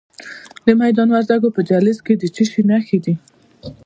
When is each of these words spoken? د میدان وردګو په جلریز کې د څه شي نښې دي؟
د 0.65 0.67
میدان 0.81 1.07
وردګو 1.11 1.53
په 1.55 1.61
جلریز 1.69 1.99
کې 2.05 2.13
د 2.21 2.23
څه 2.35 2.43
شي 2.51 2.61
نښې 2.69 2.99
دي؟ 3.05 3.15